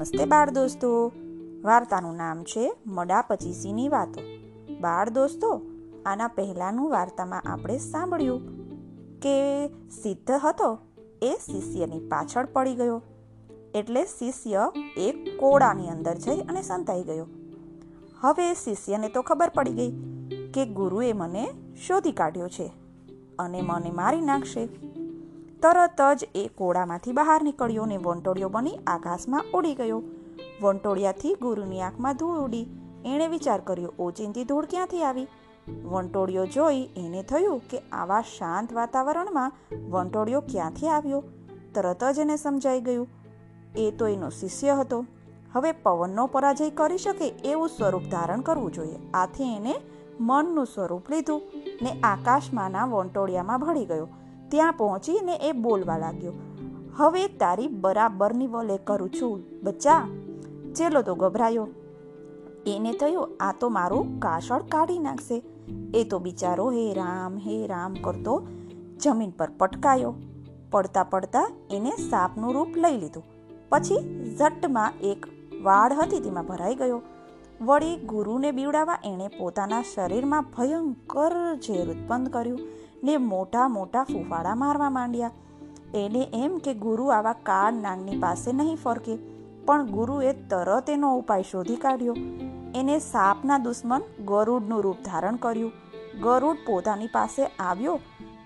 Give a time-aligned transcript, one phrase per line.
[0.00, 1.12] નમસ્તે બાળ દોસ્તો.
[1.62, 4.20] વાર્તાનું નામ છે મડા પચીસીની વાતો.
[4.80, 5.62] બાળ દોસ્તો,
[6.06, 8.40] આના પહેલાંનું વાર્તામાં આપણે સાંભળ્યું
[9.20, 9.66] કે
[10.02, 10.78] સિદ્ધ હતો,
[11.22, 13.02] એ શિષ્યની પાછળ પડી ગયો.
[13.74, 17.26] એટલે શિષ્ય એક કોળાની અંદર જઈ અને સંતાઈ ગયો.
[18.20, 19.90] હવે શિષ્યને તો ખબર પડી ગઈ
[20.54, 21.48] કે ગુરુએ મને
[21.86, 22.72] શોધી કાઢ્યો છે
[23.38, 24.68] અને મને મારી નાખશે.
[25.62, 30.02] તરત જ એ કોળામાંથી બહાર નીકળ્યો ને વંટોળિયો બની આકાશમાં ઉડી ગયો.
[30.62, 32.66] વંટોળિયાથી ગુરુની આંખમાં ધૂળ ઉડી.
[33.04, 35.26] એણે વિચાર કર્યો ઓચિંતી ધૂળ ક્યાંથી આવી?
[35.84, 39.52] વંટોળિયો જોઈ એને થયું કે આવા શાંત વાતાવરણમાં
[39.90, 41.22] વંટોળિયો ક્યાંથી આવ્યો?
[41.74, 43.08] તરત જ એને સમજાઈ ગયું.
[43.76, 45.04] એ તો એનો શિષ્ય હતો.
[45.52, 49.10] હવે પવનનો પરાજય કરી શકે એવું સ્વરૂપ ધારણ કરવું જોઈએ.
[49.14, 49.74] આથી એને
[50.20, 51.42] મનનું સ્વરૂપ લીધું
[51.82, 54.08] ને આકાશમાંના વંટોળિયામાં ભળી ગયો.
[54.50, 56.34] ત્યાં પહોંચીને એ બોલવા લાગ્યો,
[56.96, 60.02] હવે તારી બરાબરની વલે કરું છું, બચ્ચા.
[60.76, 61.66] ચેલો તો ગભરાયો,
[62.66, 65.36] એને થયું આ તો મારું કાસળ કાઢી નાખશે.
[65.94, 68.34] એ તો બિચારો હે રામ હે રામ કરતો
[69.02, 70.12] જમીન પર પટકાયો,
[70.72, 73.24] પડતા પડતા એને સાપનું રૂપ લઈ લીધું.
[73.68, 74.02] પછી
[74.38, 75.26] ઝટમાં એક
[75.62, 77.00] વાડ હતી તેમાં ભરાઈ ગયો.
[77.60, 82.60] વળી ગુરુને બીવડાવવા એણે પોતાના શરીરમાં ભયંકર ઝેર ઉત્પન્ન કર્યું.
[83.04, 85.30] ને મોટા મોટા ફૂફાડા મારવા માંડ્યા.
[85.94, 89.16] એને એમ કે ગુરુ આવા કાળ નાગની પાસે નહીં ફરકે,
[89.66, 92.16] પણ ગુરુએ તરત એનો ઉપાય શોધી કાઢ્યો.
[92.74, 95.72] એને સાપના દુશ્મન ગરુડનું રૂપ ધારણ કર્યું.
[96.22, 97.96] ગરુડ પોતાની પાસે આવ્યો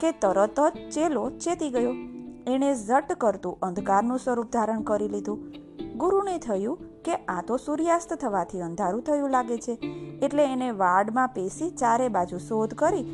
[0.01, 1.93] કે તરત જ ચેલો ચેતી ગયો.
[2.47, 5.45] એણે ઝટ કરતું અંધકારનું સ્વરૂપ ધારણ કરી લીધું.
[5.97, 9.75] ગુરુને થયું કે આ તો સૂર્યાસ્ત થવાથી અંધારું થયું લાગે છે.
[10.23, 13.05] એટલે એને વાડમાં પેસી ચારે બાજુ શોધ કરી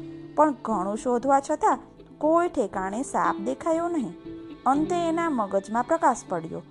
[0.41, 1.79] પણ ઘણું શોધવા છતાં
[2.19, 4.15] કોઈ ઠેકાણે સાપ દેખાયો નહીં.
[4.67, 6.63] અંતે એના મગજમાં પ્રકાશ પડ્યો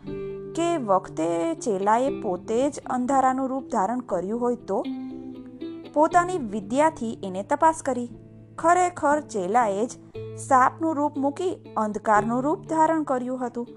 [0.56, 4.86] કે વખતે ચેલાએ પોતે જ અંધારાનું રૂપ ધારણ કર્યું હોય તો?
[5.93, 8.10] પોતાની વિદ્યાથી એને તપાસ કરી.
[8.58, 9.92] ખરેખર ચેલાએ જ
[10.38, 13.67] સાપનું રૂપ મૂકી અંધકારનું રૂપ ધારણ કર્યું હતું.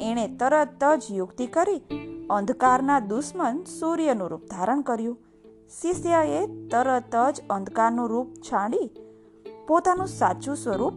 [0.00, 1.80] એણે તરત જ યુક્તિ કરી
[2.30, 5.18] અંધકારના દુશ્મન સૂર્યનું રૂપ ધારણ કર્યું.
[5.82, 8.90] શિષ્યએ તરત જ અંધકારનું રૂપ છાડી
[9.70, 10.92] પોતાનું સાચું સ્વરૂપ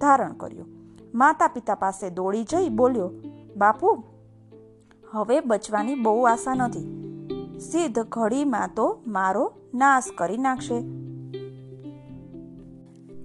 [0.00, 0.66] ધારણ કર્યું.
[1.14, 3.10] માતા પિતા પાસે દોડી જઈ બોલ્યો,
[3.56, 4.04] બાપુ,
[5.10, 6.80] હવે બચવાની બહુ આશા નથી.
[7.60, 10.78] સિદ્ધ ઘડીમાં તો મારો નાશ કરી નાખશે.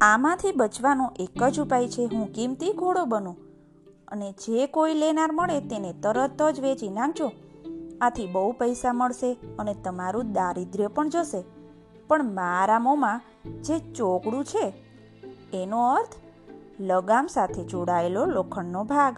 [0.01, 3.37] આમાંથી બચવાનો એક જ ઉપાય છે, હું કિંમતી ઘોડો બનું.
[4.07, 7.31] અને જે કોઈ લેનાર મળે તેને તરત જ વેચી નાખજો.
[8.01, 11.43] આથી બહુ પૈસા મળશે અને તમારું દારિદ્ર્ય પણ જશે.
[12.07, 13.21] પણ મારા મોંમાં
[13.61, 14.84] જે ચોકડું છે
[15.63, 16.15] એનો અર્થ
[16.79, 19.15] લગામ સાથે જોડાયેલો લોખંડનો ભાગ.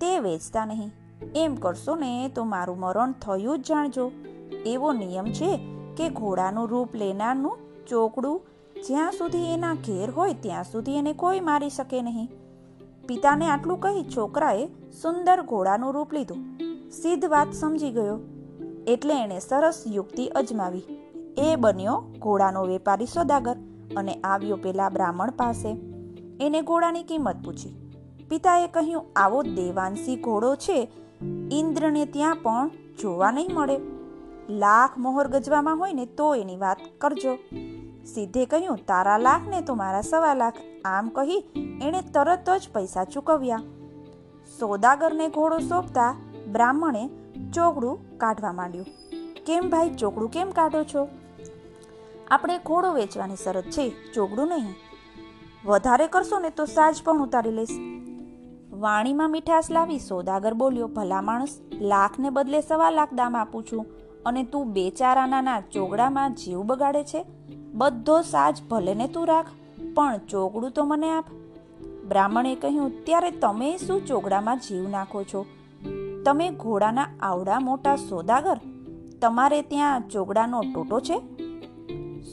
[0.00, 0.92] તે વેચતા નહીં.
[1.36, 4.10] એમ કરશો ને તો મારું મરણ થયું જ જાણજો.
[4.66, 5.60] એવો નિયમ છે
[5.96, 8.40] કે ઘોડાનું રૂપ લેનારનું ચોકડું
[8.88, 12.28] જ્યાં સુધી એના ઘેર હોય ત્યાં સુધી એને કોઈ મારી શકે નહીં.
[13.06, 14.66] પિતાને આટલું કહી છોકરાએ
[15.02, 16.38] સુંદર ઘોડાનું રૂપ લીધું.
[16.90, 18.18] સિદ્ધ વાત સમજી ગયો.
[18.86, 20.82] એટલે એણે સરસ યુક્તિ અજમાવી.
[21.38, 23.56] એ બન્યો ઘોડાનો વેપારી સોદાગર.
[23.96, 25.76] અને આવ્યો પેલા બ્રાહ્મણ પાસે.
[26.40, 27.92] એને ઘોડાની કિંમત પૂછી.
[28.28, 30.90] પિતાએ કહ્યું, આવો દેવાંશી ઘોડો છે.
[31.50, 33.80] ઇન્દ્રને ત્યાં પણ જોવા નહીં મળે.
[34.48, 37.34] લાખ મોહર ગજવામાં હોય ને તો એની વાત કરજો.
[38.04, 40.54] સીધે કહ્યું, તારા લાખ ને તો મારા સવા લાખ.
[40.84, 41.44] આમ કહી
[41.82, 43.62] એણે તરત જ પૈસા ચૂકવ્યા.
[44.60, 46.14] સોદાગરને ઘોડો સોંપતા
[46.52, 47.10] બ્રાહ્મણે
[47.54, 48.86] ચોકડું કાઢવા માંડ્યું.
[49.46, 51.08] કેમ ભાઈ ચોકડું કેમ કાઢો છો?
[52.30, 54.74] આપણે ઘોડો વેચવાની શરત છે, ચોગડું નહીં.
[55.64, 57.68] વધારે કરશો ને તો સાજ પણ ઉતારી લઈશ.
[58.72, 63.86] વાણીમાં મીઠાશ લાવી સોદાગર બોલ્યો, ભલા માણસ, લાખને બદલે સવા લાખ દામ આપું છું
[64.26, 67.24] અને તું બેચારાનાના ચોગડામાં જીવ બગાડે છે?
[67.74, 69.46] બધો સાજ ભલે ને તું રાખ,
[69.94, 71.24] પણ ચોગડું તો મને આપ.
[72.08, 75.46] બ્રાહ્મણે કહ્યું, ત્યારે તમે શું ચોગડામાં જીવ નાખો છો?
[76.24, 78.60] તમે ઘોડાના આવડા મોટા સોદાગર?
[79.20, 81.33] તમારે ત્યાં ચોગડાનો ટોટો છે?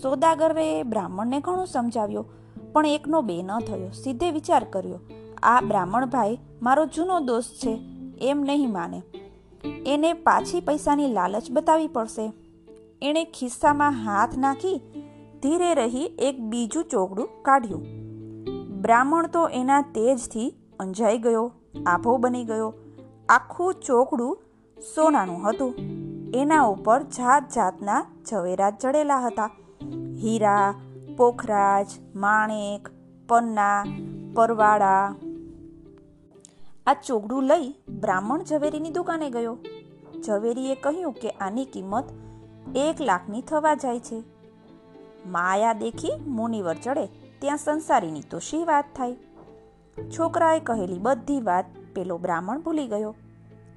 [0.04, 2.26] સોદાગરે બ્રાહ્મણને ઘણું સમજાવ્યો,
[2.74, 5.00] પણ એકનો બે ન થયો, સીધે વિચાર કર્યો,
[5.44, 7.80] આ બ્રાહ્મણ ભાઈ મારો જૂનો દોસ્ત છે,
[8.22, 9.02] એમ નહીં માને.
[9.86, 12.34] એને પાછી પૈસાની લાલચ બતાવવી પડશે.
[13.02, 14.82] એણે ખિસ્સામાં હાથ નાખી,
[15.44, 17.84] ધીરે રહી એક બીજું ચોકડું કાઢ્યું.
[18.82, 21.52] બ્રાહ્મણ તો એના તેજથી અંજાઈ ગયો,
[21.86, 22.74] આભો બની ગયો,
[23.30, 24.38] આખું ચોકડું
[24.96, 25.74] સોનાનું હતું.
[26.36, 29.50] એના ઉપર જાત જાતના ઝવેરાત ચડેલા હતા.
[30.22, 30.74] હીરા,
[31.18, 32.90] પોખરાજ, માણેક,
[33.28, 33.86] પન્ના,
[34.34, 35.16] પરવાળા.
[36.88, 39.58] આ ચોગડું લઈ બ્રાહ્મણ ઝવેરીની દુકાને ગયો.
[40.26, 42.04] ઝવેરીએ કહ્યું કે આની કિંમત
[42.76, 44.24] એક લાખની થવા જાય છે.
[45.26, 47.06] માયા દેખી મુનિવર ચડે,
[47.40, 49.16] ત્યાં સંસારીની તો શી વાત થાય?
[50.18, 53.16] છોકરાએ કહેલી બધી વાત પેલો બ્રાહ્મણ ભૂલી ગયો.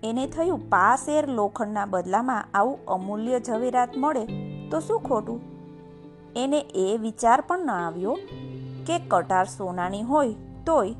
[0.02, 4.26] એને થયું પાસેર લોખંડના બદલામાં આવું અમૂલ્ય ઝવેરાત મળે
[4.68, 5.53] તો શું ખોટું?
[6.36, 8.18] એને એ વિચાર પણ ન આવ્યો
[8.86, 10.34] કે કટાર સોનાની હોય
[10.66, 10.94] તોય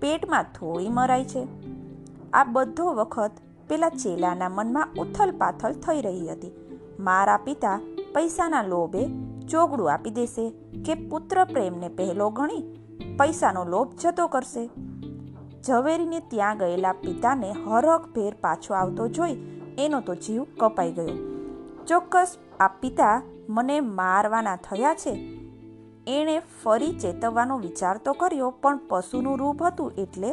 [0.00, 1.46] પેટમાં થોડી મરાય છે.
[2.32, 3.30] આ બધો વખત
[3.68, 6.52] પેલા ચેલાના મનમાં ઉથલ પાથલ થઈ રહી હતી.
[7.00, 7.80] મારા પિતા
[8.14, 9.08] પૈસાના લોભે
[9.48, 10.50] ચોગડું આપી દેશે
[10.86, 12.62] કે પુત્ર પ્રેમને પહેલો ગણી
[13.18, 14.70] પૈસાનો લોભ જતો કરશે.
[15.66, 19.36] ઝવેરીને ત્યાં ગયેલા પિતાને હરખ ભેર પાછો આવતો જોઈ
[19.78, 21.16] એનો તો જીવ કપાઈ ગયો.
[21.86, 25.12] ચોક્કસ આ પિતા મને મારવાના થયા છે.
[26.06, 30.30] એણે ફરી ચેતવવાનો વિચાર તો કર્યો, પણ પશુનું રૂપ હતું એટલે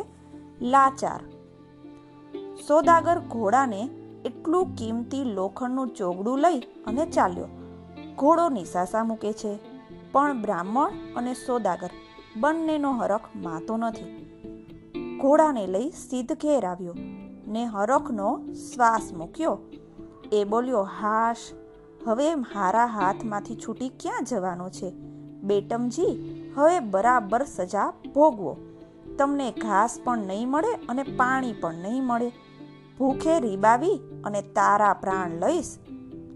[0.62, 1.22] લાચાર.
[2.68, 3.82] સોદાગર ઘોડાને
[4.26, 7.48] એટલું કિંમતી લોખંડનું ચોગડું લઈ અને ચાલ્યો.
[8.16, 9.52] ઘોડો નિશાસા મૂકે છે,
[10.12, 11.90] પણ બ્રાહ્મણ અને સોદાગર
[12.38, 14.10] બંનેનો હરખ માતો નથી.
[15.22, 16.96] ઘોડાને લઈ સિદ્ધ ઘેર આવ્યો
[17.48, 19.58] ને હરખનો શ્વાસ મૂક્યો.
[20.32, 21.46] એ બોલ્યો, હાશ
[22.08, 24.92] હવે મારા હાથમાંથી છૂટી ક્યાં જવાનો છે?
[25.44, 28.58] બેટમજી, હવે બરાબર સજા ભોગવો.
[29.18, 32.32] તમને ઘાસ પણ નહીં મળે અને પાણી પણ નહીં મળે.
[33.00, 35.78] ભૂખે રીબાવી અને તારા પ્રાણ લઈશ.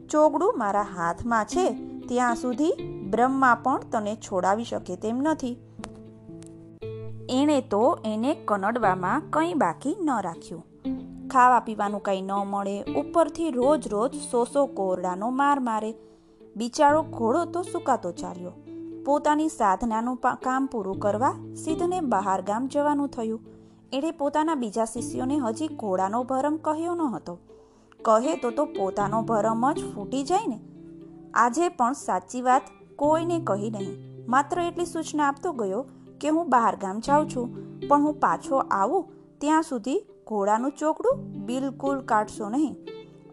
[0.09, 1.73] ચોગડું મારા હાથમાં છે,
[2.07, 2.73] ત્યાં સુધી
[3.11, 5.57] બ્રહ્મા પણ તને છોડાવી શકે તેમ નથી.
[7.29, 10.70] એણે તો એને કનડવામાં કંઈ બાકી ન રાખ્યું.
[11.33, 12.75] ખાવા પીવાનું કંઈ ન મળે.
[13.01, 15.91] ઉપરથી રોજ રોજ સોસો કોરડાનો માર મારે.
[16.55, 18.53] બિચારો ઘોડો તો સુકાતો ચાલ્યો.
[19.05, 23.41] પોતાની સાધનાનું કામ પૂરું કરવા સિદ્ધને બહાર ગામ જવાનું થયું.
[23.93, 27.33] એણે પોતાના બીજા શિષ્યોને હજી ઘોડાનો ભરમ કહ્યો ન હતો.
[27.99, 30.59] કહે તો તો પોતાનો ભરમ જ ફૂટી જાય ને.
[31.33, 33.97] આજે પણ સાચી વાત કોઈને કહી નહીં.
[34.27, 35.81] માત્ર એટલી સૂચના આપતો ગયો
[36.21, 37.47] કે હું બહાર ગામ જાઉં છું,
[37.87, 39.03] પણ હું પાછો આવું
[39.41, 39.99] ત્યાં સુધી
[40.31, 42.75] ઘોડાનું ચોકડું બિલકુલ કાઢશો નહીં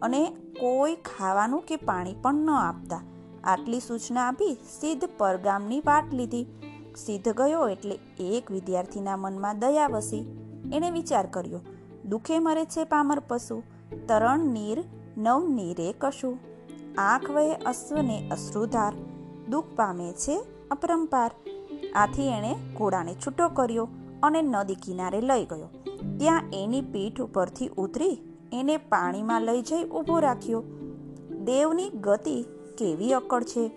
[0.01, 0.21] અને
[0.59, 3.01] કોઈ ખાવાનું કે પાણી પણ ન આપતા.
[3.43, 6.45] આટલી સૂચના આપી સિદ્ધ પરગામની વાટ લીધી.
[6.97, 7.95] સિદ્ધ ગયો એટલે
[8.29, 10.23] એક વિદ્યાર્થીના મનમાં દયા વસી.
[10.73, 11.61] એણે વિચાર કર્યો,
[12.05, 13.57] દુખે મરે છે પામર પશુ,
[14.07, 14.79] તરણ નીર,
[15.17, 16.35] નવ નીરે કશું.
[16.97, 18.93] આંખ વહે અશ્વને અશ્રુધાર,
[19.49, 20.35] દુઃખ પામે છે
[20.71, 21.31] અપરંપાર.
[21.95, 23.87] આથી એણે ઘોડાને છૂટો કર્યો.
[24.23, 25.69] અને નદી કિનારે લઈ ગયો.
[26.17, 28.21] ત્યાં એની પીઠ ઉપરથી ઉતરી
[28.53, 30.63] એને પાણીમાં લઈ જઈ ઊભો રાખ્યો.
[31.45, 32.43] દેવની ગતિ
[32.77, 33.67] કેવી અકળ છે.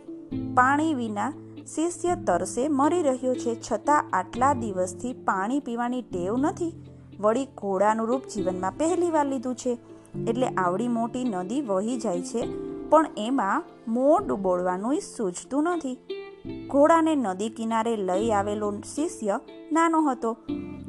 [0.55, 1.31] પાણી વિના
[1.75, 3.61] શિષ્ય તરસે મરી રહ્યો છે.
[3.73, 6.85] છતાં આટલા દિવસથી પાણી પીવાની ટેવ નથી.
[7.21, 9.79] વળી ઘોડાનું રૂપ જીવનમાં પહેલી વાર લીધું છે.
[10.29, 12.73] એટલે આવડી મોટી નદી વહી જાય છે.
[12.89, 15.99] પણ એમાં મોં ડૂબોળવાનું સૂઝતું નથી.
[16.69, 19.41] ઘોડાને નદી કિનારે લઈ આવેલો શિષ્ય
[19.73, 20.37] નાનો હતો.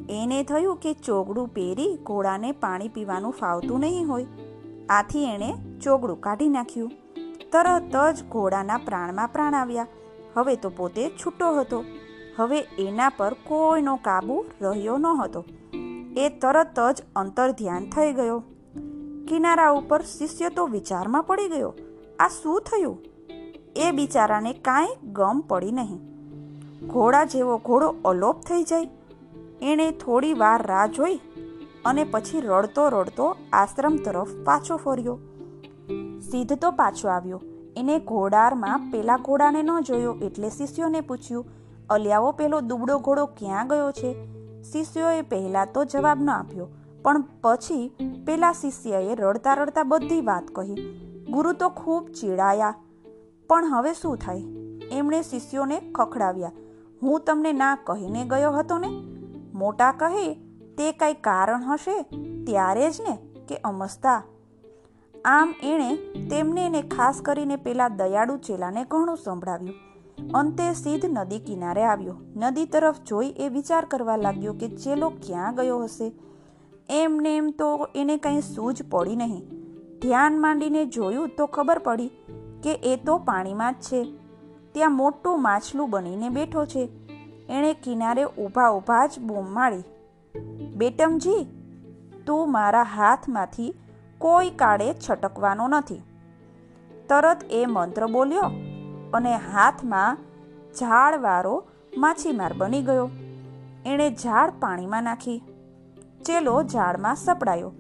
[0.10, 4.26] એને થયું કે ચોગડું પહેરી ઘોડાને પાણી પીવાનું ફાવતું નહીં હોય.
[4.90, 5.54] આથી એણે
[5.84, 6.92] ચોગડું કાઢી નાખ્યું.
[7.52, 9.88] તરત જ ઘોડાના પ્રાણમાં પ્રાણ આવ્યા.
[10.38, 11.84] હવે તો પોતે છૂટો હતો.
[12.38, 15.46] હવે એના પર કોઈનો કાબુ રહ્યો ન હતો
[16.18, 18.44] એ તરત જ અંતર ધ્યાન થઈ ગયો.
[19.28, 21.74] કિનારા ઉપર શિષ્ય તો વિચારમાં પડી ગયો.
[22.20, 23.13] આ શું થયું?
[23.76, 26.02] એ બિચારાને કાંઈ ગમ પડી નહીં.
[26.88, 28.90] ઘોડા જેવો ઘોડો અલોપ થઈ જાય.
[29.62, 31.18] એણે થોડી વાર રાહ જોઈ
[31.86, 35.16] અને પછી રડતો રડતો આશ્રમ તરફ પાછો ફર્યો.
[36.32, 37.42] સિદ્ધ તો પાછો આવ્યો.
[37.78, 41.46] એને ઘોડારમાં પેલા ઘોડાને ન જોયો એટલે શિષ્યોને પૂછ્યું
[41.90, 44.14] અલિયાવો પેલો દુબળો ઘોડો ક્યાં ગયો છે?
[44.64, 46.68] શિષ્યોએ પહેલાં તો જવાબ ન આપ્યો,
[47.04, 47.86] પણ પછી
[48.26, 50.78] પેલા શિષ્યએ રડતા રડતા બધી વાત કહી.
[51.30, 52.76] ગુરુ તો ખૂબ ચીડાયા.
[53.50, 54.44] પણ હવે શું થાય?
[54.92, 56.52] એમણે શિષ્યોને ખખડાવ્યા.
[57.02, 58.88] હું તમને ના કહીને ગયો હતો ને?
[59.54, 60.34] મોટા કહે,
[60.78, 62.02] તે કાંઈ કારણ હશે
[62.46, 64.24] ત્યારે જ ને કે અમસ્તા?
[65.26, 65.96] આમ એણે
[66.30, 69.76] તેમને ને ખાસ કરીને પેલા દયાળુ ચેલાને ઘણું સંભળાવ્યું.
[70.32, 72.16] અંતે સીધ નદી કિનારે આવ્યો.
[72.36, 76.12] નદી તરફ જોઈ એ વિચાર કરવા લાગ્યો કે ચેલો ક્યાં ગયો હશે?
[76.90, 79.46] એમને એમ તો એને કંઈ સૂઝ પડી નહીં.
[80.02, 82.12] ધ્યાન માંડીને જોયું તો ખબર પડી
[82.64, 84.04] કે એ તો પાણીમાં જ છે.
[84.72, 86.90] ત્યાં મોટું માછલું બનીને બેઠો છે.
[87.50, 89.84] એણે કિનારે ઊભા ઊભા જ બૂમ માળી
[90.76, 91.46] બેટમજી,
[92.26, 93.74] તું મારા હાથમાંથી
[94.18, 96.02] કોઈ કાળે છટકવાનો નથી.
[97.10, 98.42] તરત એ મંત્ર બોલ્યો
[99.14, 100.18] અને હાથમાં
[100.80, 101.64] ઝાડવાળો
[101.98, 103.10] માછીમાર બની ગયો.
[103.86, 105.44] એણે ઝાડ પાણીમાં નાખી.
[106.26, 107.72] ચેલો ઝાડમાં સપડાયો.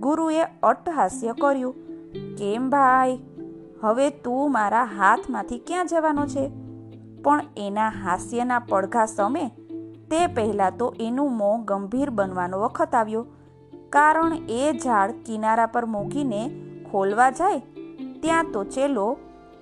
[0.00, 1.74] ગુરુએ અટ્ટહાસ્ય કર્યું.
[2.36, 3.18] કેમ ભાઈ?
[3.84, 6.44] હવે તું મારા હાથમાંથી ક્યાં જવાનો છે?
[7.22, 9.44] પણ એના હાસ્યના પડઘા સમે
[10.10, 13.22] તે પહેલાં તો એનું મોં ગંભીર બનવાનો વખત આવ્યો.
[13.90, 16.42] કારણ એ ઝાડ કિનારા પર મૂકીને
[16.90, 17.60] ખોલવા જાય,
[18.22, 19.06] ત્યાં તો ચેલો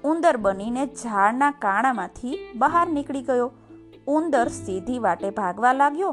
[0.05, 3.49] ઉંદર બનીને ઝાડના કાણામાંથી બહાર નીકળી ગયો.
[4.09, 6.13] ઉંદર સીધી વાટે ભાગવા લાગ્યો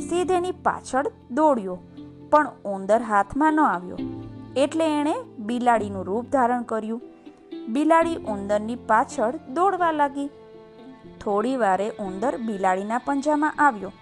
[0.00, 1.76] સીધેની પાછળ દોડ્યો,
[2.30, 3.98] પણ ઉંદર હાથમાં ન આવ્યો.
[4.56, 7.00] એટલે એણે બિલાડીનું રૂપ ધારણ કર્યું.
[7.68, 10.30] બિલાડી ઉંદરની પાછળ દોડવા લાગી.
[11.20, 13.92] થોડી વારે ઉંદર બિલાડીના પંજામાં આવ્યો.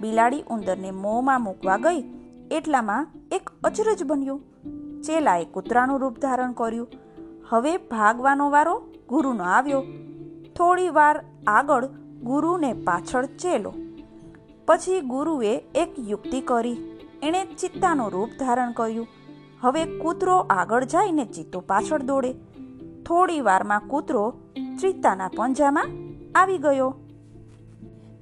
[0.00, 2.04] બિલાડી ઉંદરને મોંમાં મૂકવા ગઈ.
[2.50, 4.40] એટલામાં એક અચરજ બન્યું.
[5.02, 6.88] ચેલાએ કૂતરાનું રૂપ ધારણ કર્યું.
[7.48, 9.84] હવે ભાગવાનો વારો ગુરુનો આવ્યો.
[10.56, 11.86] થોડી વાર આગળ
[12.22, 13.74] ગુરુને પાછળ ચેલો.
[14.66, 16.98] પછી ગુરુએ એક યુક્તિ કરી.
[17.22, 19.06] એણે ચિત્તાનું રૂપ ધારણ કર્યું.
[19.60, 22.34] હવે કૂતરો આગળ જઈને ચિત્તો પાછળ દોડે.
[23.10, 24.32] થોડી વારમાં કૂતરો
[24.80, 25.88] ચિત્તાના પંજામાં
[26.34, 26.94] આવી ગયો.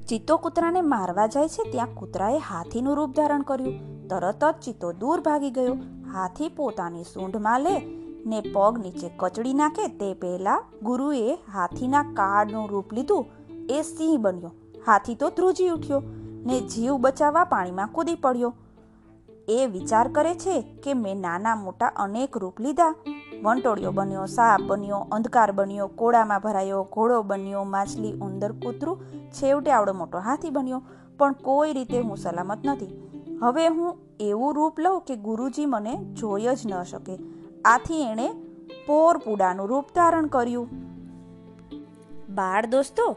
[0.08, 4.08] ચિત્તો કૂતરાને મારવા જાય છે ત્યાં કૂતરાએ હાથીનું રૂપ ધારણ કર્યું.
[4.08, 5.74] તરત જ ચિત્તો દૂર ભાગી ગયો.
[6.12, 7.80] હાથી પોતાની સૂંઢમાં લે
[8.26, 9.88] ને પગ નીચે કચડી નાખે.
[9.88, 13.26] તે પહેલા ગુરુએ હાથીના કાળનું રૂપ લીધું.
[13.70, 14.50] એ સિંહ બન્યો.
[14.86, 16.02] હાથી તો ધ્રુજી ઉઠ્યો
[16.46, 18.54] ને જીવ બચાવવા પાણીમાં કૂદી પડ્યો.
[19.48, 22.94] એ વિચાર કરે છે કે મેં નાના મોટા અનેક રૂપ લીધા.
[23.42, 29.92] વંટોળિયો બન્યો, સાપ બન્યો, અંધકાર બન્યો, કોળામાં ભરાયો, ઘોડો બન્યો, માછલી ઉંદર કૂતરું, છેવટે આવડો
[29.92, 30.82] મોટો હાથી બન્યો.
[31.18, 32.86] પણ કોઈ રીતે હું સલામત નથી.
[33.42, 37.18] હવે હું એવું રૂપ લઉં કે ગુરુજી મને જોઈ જ ન શકે.
[37.64, 38.32] આથી એણે
[38.86, 40.68] પોરપુડાનું રૂપ ધારણ કર્યું.
[42.28, 43.16] બાળ દોસ્તો,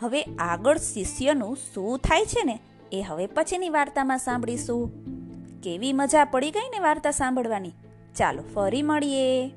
[0.00, 2.60] હવે આગળ શિષ્યનું શું થાય છે ને,
[2.92, 4.90] એ હવે પછીની વાર્તામાં સાંભળીશું.
[5.60, 7.72] કેવી મજા પડી ગઈ ને વાર્તા સાંભળવાની?
[8.16, 9.50] ચાલો ફરી મળીએ.